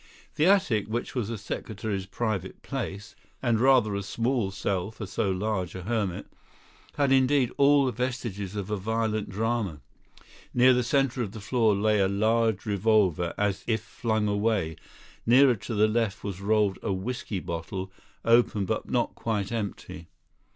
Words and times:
The 0.33 0.47
attic, 0.47 0.87
which 0.87 1.13
was 1.13 1.27
the 1.27 1.37
secretary's 1.37 2.07
private 2.07 2.63
place 2.63 3.15
(and 3.39 3.59
rather 3.59 3.93
a 3.93 4.01
small 4.01 4.49
cell 4.49 4.89
for 4.89 5.05
so 5.05 5.29
large 5.29 5.75
a 5.75 5.83
hermit), 5.83 6.25
had 6.95 7.11
indeed 7.11 7.51
all 7.57 7.85
the 7.85 7.91
vestiges 7.91 8.55
of 8.55 8.71
a 8.71 8.77
violent 8.77 9.29
drama. 9.29 9.79
Near 10.55 10.73
the 10.73 10.81
centre 10.81 11.21
of 11.21 11.33
the 11.33 11.39
floor 11.39 11.75
lay 11.75 11.99
a 11.99 12.07
large 12.07 12.65
revolver 12.65 13.35
as 13.37 13.63
if 13.67 13.83
flung 13.83 14.27
away; 14.27 14.75
nearer 15.27 15.53
to 15.57 15.75
the 15.75 15.87
left 15.87 16.23
was 16.23 16.41
rolled 16.41 16.79
a 16.81 16.91
whisky 16.91 17.39
bottle, 17.39 17.91
open 18.25 18.65
but 18.65 18.89
not 18.89 19.13
quite 19.13 19.51
empty. 19.51 20.07